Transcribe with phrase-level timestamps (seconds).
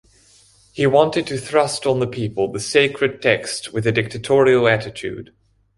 [0.73, 5.31] He wanted to thrust on the people the sacred texts with a dictatorial attitude.